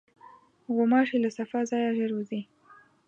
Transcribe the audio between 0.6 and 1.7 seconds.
غوماشې له صفا